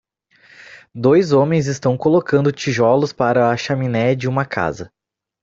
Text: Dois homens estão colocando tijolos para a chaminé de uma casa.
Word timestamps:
Dois 0.95 1.31
homens 1.31 1.67
estão 1.67 1.95
colocando 1.95 2.51
tijolos 2.51 3.13
para 3.13 3.51
a 3.51 3.55
chaminé 3.55 4.15
de 4.15 4.27
uma 4.27 4.43
casa. 4.43 4.91